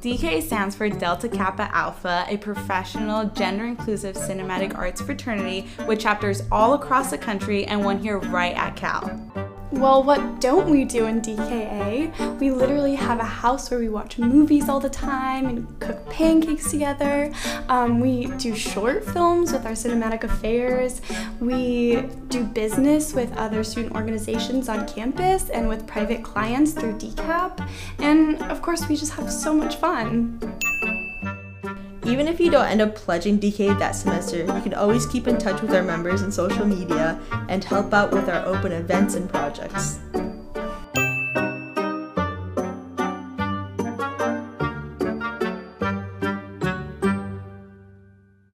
[0.00, 6.42] DKA stands for Delta Kappa Alpha, a professional, gender inclusive cinematic arts fraternity with chapters
[6.50, 9.49] all across the country and one here right at Cal.
[9.72, 12.38] Well, what don't we do in DKA?
[12.40, 16.72] We literally have a house where we watch movies all the time and cook pancakes
[16.72, 17.32] together.
[17.68, 21.00] Um, we do short films with our cinematic affairs.
[21.38, 27.68] We do business with other student organizations on campus and with private clients through DCAP.
[28.00, 30.40] And of course, we just have so much fun.
[32.10, 35.38] Even if you don't end up pledging DK that semester, you can always keep in
[35.38, 37.16] touch with our members on social media
[37.48, 40.00] and help out with our open events and projects.